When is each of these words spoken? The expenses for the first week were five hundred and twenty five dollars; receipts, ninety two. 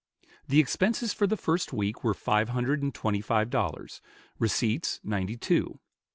The 0.47 0.59
expenses 0.59 1.13
for 1.13 1.27
the 1.27 1.37
first 1.37 1.71
week 1.73 2.03
were 2.03 2.15
five 2.15 2.49
hundred 2.49 2.81
and 2.81 2.91
twenty 2.91 3.21
five 3.21 3.51
dollars; 3.51 4.01
receipts, 4.39 4.99
ninety 5.03 5.37
two. 5.37 5.77